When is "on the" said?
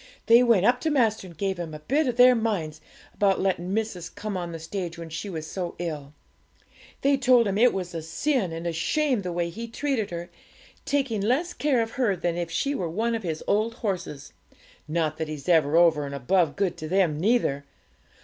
4.35-4.57